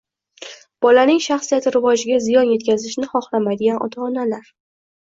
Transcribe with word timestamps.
Bolaning 0.85 1.21
shaxsiyati 1.25 1.75
rivojiga 1.77 2.19
ziyon 2.29 2.51
yetkazishni 2.55 3.13
xohlamaydigan 3.13 3.83
ota-onalar 3.89 4.53